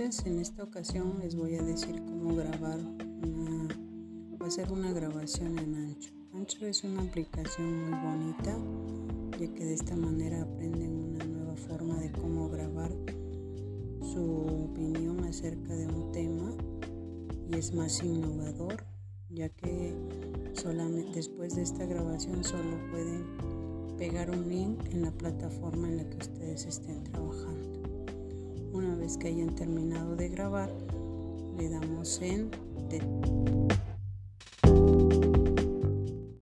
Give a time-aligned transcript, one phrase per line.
[0.00, 2.78] En esta ocasión les voy a decir cómo grabar
[3.22, 3.68] una,
[4.40, 6.10] va a una grabación en Ancho.
[6.32, 8.56] Ancho es una aplicación muy bonita,
[9.38, 12.90] ya que de esta manera aprenden una nueva forma de cómo grabar
[14.00, 16.50] su opinión acerca de un tema
[17.50, 18.86] y es más innovador,
[19.28, 19.94] ya que
[21.14, 23.26] después de esta grabación solo pueden
[23.98, 27.79] pegar un link en la plataforma en la que ustedes estén trabajando.
[29.18, 30.70] Que hayan terminado de grabar,
[31.58, 32.50] le damos en